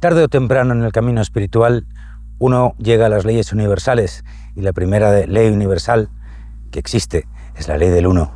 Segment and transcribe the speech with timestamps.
[0.00, 1.86] Tarde o temprano en el camino espiritual
[2.38, 6.10] uno llega a las leyes universales y la primera ley universal
[6.70, 7.26] que existe
[7.56, 8.30] es la ley del uno.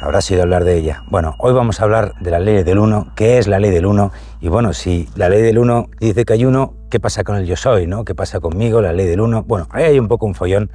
[0.00, 1.02] Habrá sido hablar de ella.
[1.10, 3.86] Bueno, hoy vamos a hablar de la ley del uno, qué es la ley del
[3.86, 7.34] uno y bueno, si la ley del uno dice que hay uno, ¿qué pasa con
[7.34, 7.88] el yo soy?
[7.88, 8.04] ¿no?
[8.04, 8.80] ¿Qué pasa conmigo?
[8.80, 9.42] La ley del uno.
[9.42, 10.70] Bueno, ahí hay un poco un follón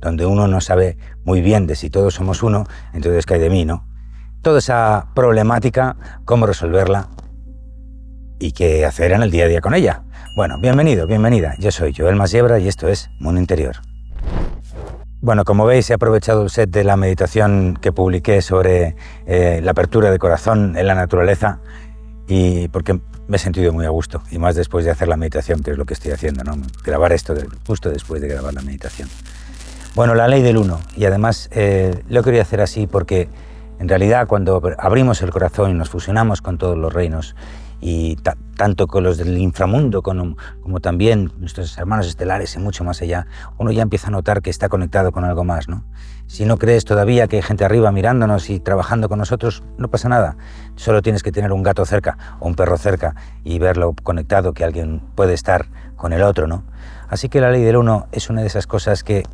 [0.00, 2.64] donde uno no sabe muy bien de si todos somos uno,
[2.94, 3.86] entonces qué hay de mí, ¿no?
[4.40, 7.08] Toda esa problemática, cómo resolverla,
[8.38, 10.02] y qué hacer en el día a día con ella.
[10.34, 11.54] Bueno, bienvenido, bienvenida.
[11.58, 13.76] Yo soy Joel Masiebra y esto es Mundo Interior.
[15.20, 18.96] Bueno, como veis, he aprovechado el set de la meditación que publiqué sobre
[19.26, 21.60] eh, la apertura de corazón en la naturaleza
[22.28, 25.62] y porque me he sentido muy a gusto y más después de hacer la meditación,
[25.62, 26.56] que es lo que estoy haciendo, ¿no?
[26.84, 27.34] Grabar esto
[27.66, 29.08] justo después de grabar la meditación.
[29.94, 33.28] Bueno, la ley del uno y además eh, lo quería hacer así porque
[33.78, 37.34] en realidad cuando abrimos el corazón y nos fusionamos con todos los reinos
[37.80, 38.16] y
[38.56, 40.36] tanto con los del inframundo como,
[40.80, 43.26] también nuestros hermanos estelares y mucho más allá,
[43.58, 45.68] uno ya empieza a notar que está conectado con algo más.
[45.68, 45.84] ¿no?
[46.26, 50.08] Si no crees todavía que hay gente arriba mirándonos y trabajando con nosotros, no pasa
[50.08, 50.36] nada.
[50.76, 54.64] Solo tienes que tener un gato cerca o un perro cerca y verlo conectado, que
[54.64, 56.46] alguien puede estar con el otro.
[56.46, 56.64] ¿no?
[57.08, 59.24] Así que la ley del uno es una de esas cosas que,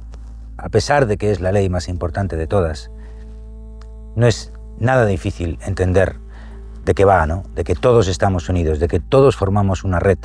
[0.56, 2.90] a pesar de que es la ley más importante de todas,
[4.16, 6.21] no es nada difícil entender
[6.84, 7.44] de qué va, ¿no?
[7.54, 10.18] De que todos estamos unidos, de que todos formamos una red.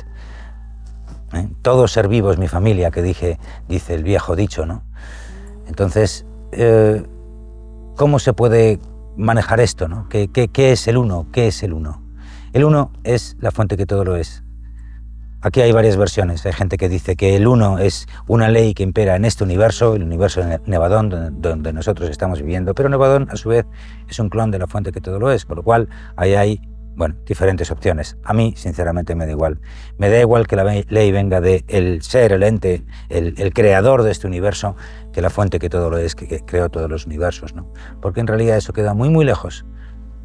[1.32, 1.48] ¿eh?
[1.62, 4.82] Todos ser vivos, mi familia, que dije, dice el viejo dicho, ¿no?
[5.66, 7.04] Entonces, eh,
[7.96, 8.80] ¿cómo se puede
[9.16, 10.08] manejar esto, ¿no?
[10.08, 11.26] ¿Qué, qué es el uno?
[11.32, 12.02] ¿Qué es el uno?
[12.52, 14.42] El uno es la fuente que todo lo es.
[15.40, 16.44] Aquí hay varias versiones.
[16.46, 19.94] Hay gente que dice que el uno es una ley que impera en este universo,
[19.94, 23.64] el universo de Nevadón, donde, nosotros estamos viviendo, pero Nevadón a su vez
[24.08, 26.60] es un clon de la fuente que todo lo es, con lo cual ahí hay
[26.96, 28.16] bueno, diferentes opciones.
[28.24, 29.60] A mí, sinceramente, me da igual.
[29.96, 34.10] Me da igual que la ley venga de el ser, el ente, el, creador de
[34.10, 34.74] este universo,
[35.12, 37.72] que la fuente que todo lo es, que, que creó todos los universos, ¿no?
[38.02, 39.64] Porque en realidad eso queda muy, muy lejos,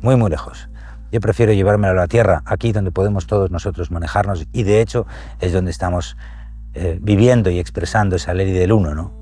[0.01, 0.69] muy, muy lejos.
[1.13, 5.05] Yo prefiero llevármelo a la tierra, aquí donde podemos todos nosotros manejarnos y de hecho
[5.39, 6.17] es donde estamos
[6.73, 8.95] eh, viviendo y expresando esa ley del uno.
[8.95, 9.13] ¿no?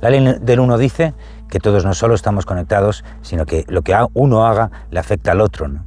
[0.00, 1.14] La ley del uno dice
[1.48, 5.40] que todos no solo estamos conectados, sino que lo que uno haga le afecta al
[5.40, 5.68] otro.
[5.68, 5.86] ¿no?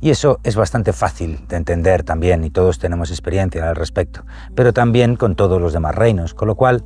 [0.00, 4.24] Y eso es bastante fácil de entender también y todos tenemos experiencia al respecto,
[4.54, 6.84] pero también con todos los demás reinos, con lo cual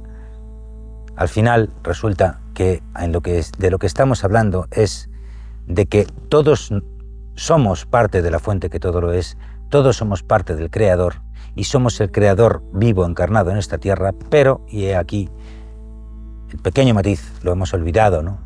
[1.14, 5.10] al final resulta que, en lo que de lo que estamos hablando es
[5.66, 6.72] de que todos
[7.34, 9.36] somos parte de la fuente que todo lo es,
[9.68, 11.22] todos somos parte del Creador
[11.54, 15.30] y somos el Creador vivo encarnado en esta tierra, pero, y he aquí,
[16.50, 18.38] el pequeño matiz, lo hemos olvidado, ¿no?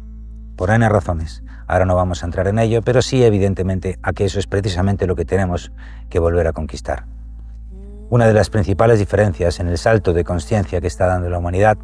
[0.56, 1.42] Por N razones.
[1.66, 5.06] Ahora no vamos a entrar en ello, pero sí, evidentemente, a que eso es precisamente
[5.06, 5.70] lo que tenemos
[6.08, 7.04] que volver a conquistar.
[8.10, 11.76] Una de las principales diferencias en el salto de conciencia que está dando la humanidad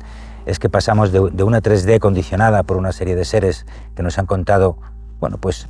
[0.47, 4.19] es que pasamos de, de, una 3D condicionada por una serie de seres que nos
[4.19, 4.78] han contado
[5.25, 5.69] bueno, pues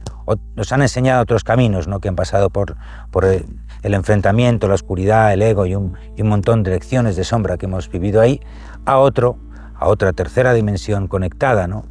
[0.57, 2.01] nos han enseñado otros caminos, ¿no?
[2.01, 2.75] que han pasado por,
[3.23, 7.89] el, enfrentamiento, la oscuridad, el ego y un, montón de lecciones de sombra que hemos
[7.89, 8.41] vivido ahí,
[8.85, 9.39] a otro,
[9.77, 11.85] a otra tercera dimensión conectada, ¿no?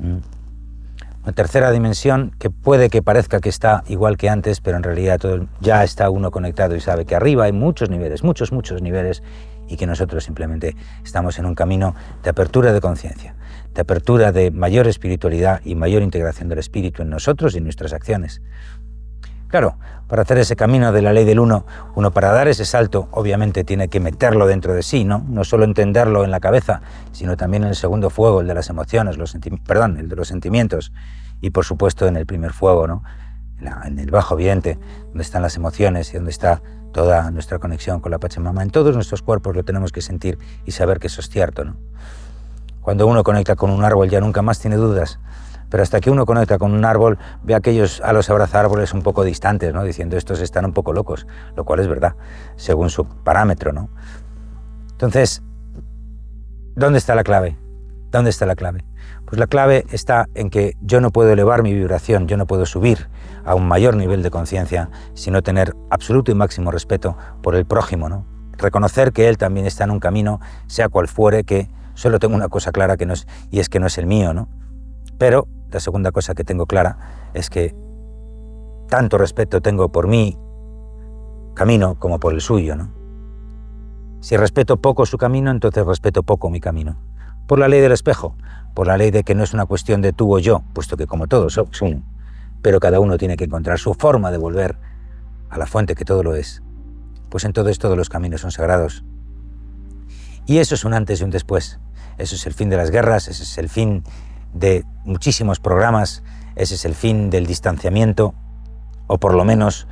[0.00, 0.16] Mm.
[1.22, 5.20] Una tercera dimensión que puede que parezca que está igual que antes, pero en realidad
[5.60, 9.22] ya está uno conectado y sabe que arriba hay muchos niveles, muchos, muchos niveles,
[9.68, 11.94] y que nosotros simplemente estamos en un camino
[12.24, 13.36] de apertura de conciencia
[13.74, 17.92] de apertura de mayor espiritualidad y mayor integración del espíritu en nosotros y en nuestras
[17.92, 18.42] acciones.
[19.48, 21.64] Claro, para hacer ese camino de la ley del uno,
[21.94, 25.24] uno para dar ese salto obviamente tiene que meterlo dentro de sí, ¿no?
[25.26, 28.68] No solo entenderlo en la cabeza, sino también en el segundo fuego, el de las
[28.68, 29.34] emociones, los
[29.66, 30.92] perdón, el de los sentimientos
[31.40, 33.02] y por supuesto en el primer fuego, ¿no?
[33.84, 34.70] En el bajo viento,
[35.08, 36.62] donde están las emociones y donde está
[36.92, 38.62] toda nuestra conexión con la Pachamama.
[38.62, 41.76] En todos nuestros cuerpos lo tenemos que sentir y saber que eso es cierto, ¿no?
[42.88, 45.20] Cuando uno conecta con un árbol ya nunca más tiene dudas.
[45.68, 49.02] Pero hasta que uno conecta con un árbol, ve a aquellos a los abrazárboles un
[49.02, 49.84] poco distantes, ¿no?
[49.84, 52.14] diciendo estos están un poco locos, lo cual es verdad,
[52.56, 53.74] según su parámetro.
[53.74, 53.90] ¿no?
[54.92, 55.42] Entonces,
[56.76, 57.58] ¿dónde está la clave?
[58.10, 58.86] ¿Dónde está la clave?
[59.26, 62.64] Pues la clave está en que yo no puedo elevar mi vibración, yo no puedo
[62.64, 63.10] subir
[63.44, 68.08] a un mayor nivel de conciencia sino tener absoluto y máximo respeto por el prójimo,
[68.08, 68.24] ¿no?
[68.56, 72.48] Reconocer que él también está en un camino, sea cual fuere, que Solo tengo una
[72.48, 74.48] cosa clara que no es, y es que no es el mío, ¿no?
[75.18, 76.96] Pero la segunda cosa que tengo clara
[77.34, 77.74] es que
[78.88, 80.38] tanto respeto tengo por mi
[81.54, 82.92] camino como por el suyo, ¿no?
[84.20, 87.00] Si respeto poco su camino, entonces respeto poco mi camino.
[87.48, 88.36] Por la ley del espejo,
[88.74, 91.08] por la ley de que no es una cuestión de tú o yo, puesto que
[91.08, 92.04] como todos somos uno,
[92.62, 94.78] pero cada uno tiene que encontrar su forma de volver
[95.50, 96.62] a la fuente que todo lo es,
[97.28, 99.02] pues en todo esto todos los caminos son sagrados.
[100.46, 101.80] Y eso es un antes y un después.
[102.18, 104.04] Eso es el fin de las guerras, ese es el fin
[104.52, 106.22] de muchísimos programas,
[106.56, 108.34] ese es el fin del distanciamiento,
[109.06, 109.86] o por lo menos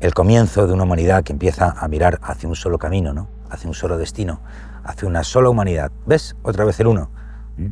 [0.00, 3.28] el comienzo de una humanidad que empieza a mirar hacia un solo camino, ¿no?
[3.50, 4.40] hacia un solo destino,
[4.84, 5.92] hacia una sola humanidad.
[6.06, 6.36] ¿Ves?
[6.42, 7.10] Otra vez el uno.
[7.56, 7.68] ¿Mm?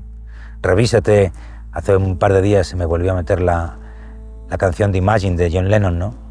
[0.63, 1.33] Revísate,
[1.73, 3.79] hace un par de días se me volvió a meter la,
[4.49, 6.30] la canción de Imagine de John Lennon, ¿no?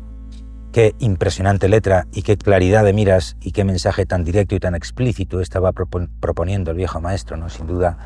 [0.71, 4.75] Qué impresionante letra y qué claridad de miras y qué mensaje tan directo y tan
[4.75, 7.49] explícito estaba proponiendo el viejo maestro, ¿no?
[7.49, 7.97] Sin duda,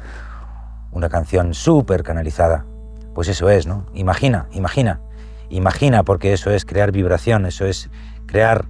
[0.91, 2.65] una canción súper canalizada.
[3.13, 3.85] Pues eso es, ¿no?
[3.93, 5.01] Imagina, imagina,
[5.49, 7.89] imagina, porque eso es crear vibración, eso es
[8.27, 8.65] crear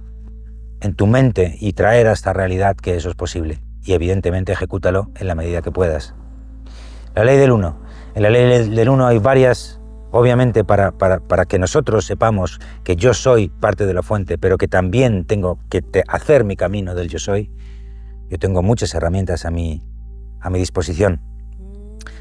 [0.80, 3.62] en tu mente y traer a esta realidad que eso es posible.
[3.84, 6.14] Y evidentemente ejecútalo en la medida que puedas.
[7.14, 7.78] La ley del uno.
[8.14, 9.80] En la ley del uno hay varias
[10.14, 14.68] obviamente para, para, que nosotros sepamos que yo soy parte de la fuente, pero que
[14.68, 17.50] también tengo que hacer mi camino del yo soy,
[18.30, 19.82] yo tengo muchas herramientas a mi,
[20.40, 21.20] a mi disposición.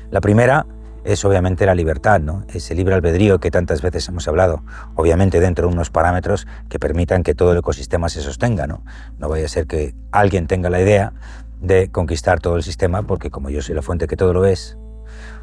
[0.09, 0.65] La primera
[1.03, 2.45] es obviamente la libertad, ¿no?
[2.51, 4.63] ese libre albedrío que tantas veces hemos hablado,
[4.95, 8.65] obviamente dentro de unos parámetros que permitan que todo el ecosistema se sostenga.
[8.65, 8.83] No,
[9.19, 11.13] no vaya a ser que alguien tenga la idea
[11.61, 14.79] de conquistar todo el sistema, porque como yo soy la fuente que todo lo es,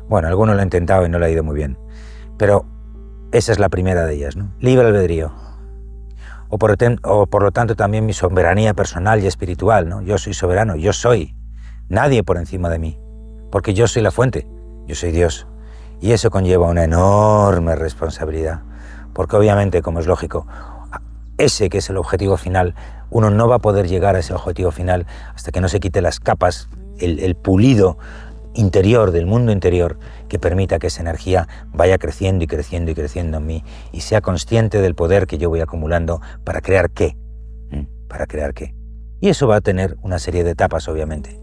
[0.08, 1.78] bueno, alguno lo ha intentado y no le ha ido muy bien.
[2.40, 2.64] Pero
[3.32, 4.50] esa es la primera de ellas, ¿no?
[4.60, 5.30] Libre albedrío.
[6.48, 10.00] O por, lo tanto también mi soberanía personal y espiritual, ¿no?
[10.00, 11.34] Yo soy soberano, yo soy.
[11.90, 12.98] Nadie por encima de mí.
[13.52, 14.46] Porque yo soy la fuente,
[14.86, 15.46] yo soy Dios.
[16.00, 18.62] Y eso conlleva una enorme responsabilidad.
[19.12, 20.46] Porque obviamente, como es lógico,
[21.36, 22.74] ese que es el objetivo final,
[23.10, 26.00] uno no va a poder llegar a ese objetivo final hasta que no se quite
[26.00, 26.70] las capas,
[27.00, 27.98] el pulido
[28.60, 29.98] interior, del mundo interior,
[30.28, 34.20] que permita que esa energía vaya creciendo y creciendo y creciendo en mí y sea
[34.20, 37.16] consciente del poder que yo voy acumulando para crear qué.
[38.08, 38.74] Para crear qué.
[39.20, 41.40] Y eso va a tener una serie de etapas, obviamente.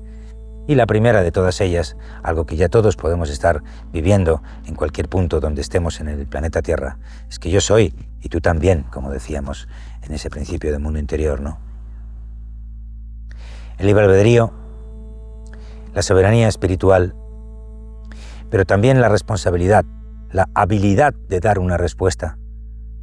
[0.67, 3.63] Y la primera de todas ellas, algo que ya todos podemos estar
[3.93, 6.99] viviendo en cualquier punto donde estemos en el planeta Tierra,
[7.29, 9.69] es que yo soy, y tú también, como decíamos
[10.03, 11.59] en ese principio del mundo interior, ¿no?
[13.77, 14.51] El libre albedrío
[15.97, 17.15] la soberanía espiritual,
[18.51, 19.83] pero también la responsabilidad,
[20.29, 22.37] la habilidad de dar una respuesta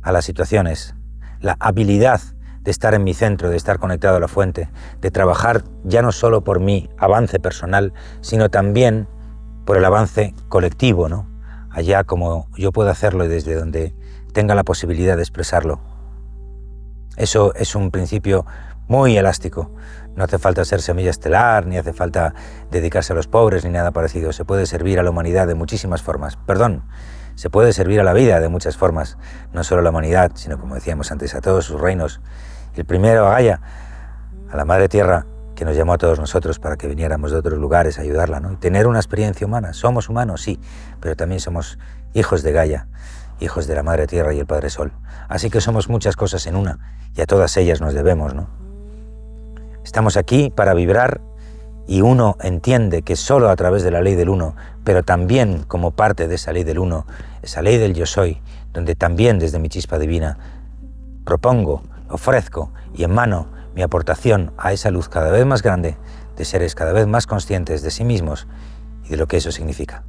[0.00, 0.94] a las situaciones,
[1.40, 2.20] la habilidad
[2.60, 4.70] de estar en mi centro, de estar conectado a la fuente,
[5.00, 9.08] de trabajar ya no solo por mi avance personal, sino también
[9.66, 11.28] por el avance colectivo, ¿no?
[11.70, 13.92] Allá como yo puedo hacerlo y desde donde
[14.32, 15.80] tenga la posibilidad de expresarlo.
[17.16, 18.46] Eso es un principio
[18.88, 19.70] muy elástico,
[20.16, 22.34] no hace falta ser semilla estelar, ni hace falta
[22.70, 24.32] dedicarse a los pobres, ni nada parecido.
[24.32, 26.36] Se puede servir a la humanidad de muchísimas formas.
[26.36, 26.84] Perdón,
[27.34, 29.18] se puede servir a la vida de muchas formas.
[29.52, 32.20] No solo a la humanidad, sino como decíamos antes, a todos sus reinos.
[32.76, 33.60] El primero a Gaia,
[34.50, 35.26] a la Madre Tierra,
[35.56, 38.52] que nos llamó a todos nosotros para que viniéramos de otros lugares a ayudarla, ¿no?
[38.52, 39.72] Y tener una experiencia humana.
[39.72, 40.60] Somos humanos, sí,
[41.00, 41.78] pero también somos
[42.12, 42.88] hijos de Gaia,
[43.40, 44.92] hijos de la Madre Tierra y el Padre Sol.
[45.28, 46.78] Así que somos muchas cosas en una,
[47.16, 48.63] y a todas ellas nos debemos, ¿no?
[49.84, 51.20] Estamos aquí para vibrar
[51.86, 55.90] y uno entiende que solo a través de la ley del uno, pero también como
[55.90, 57.06] parte de esa ley del uno,
[57.42, 58.40] esa ley del yo soy,
[58.72, 60.38] donde también desde mi chispa divina
[61.24, 65.96] propongo, ofrezco y mano mi aportación a esa luz cada vez más grande
[66.36, 68.46] de seres cada vez más conscientes de sí mismos
[69.04, 70.02] y de lo que eso significa.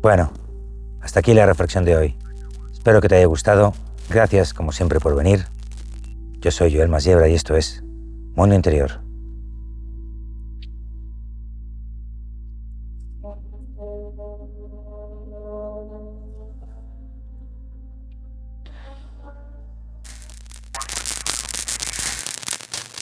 [0.00, 0.30] Bueno,
[1.02, 2.16] hasta aquí la reflexión de hoy.
[2.72, 3.74] Espero que te haya gustado.
[4.08, 5.46] Gracias, como siempre, por venir.
[6.40, 7.82] Yo soy Joel Masiebra y esto es
[8.34, 9.09] Mundo Interior.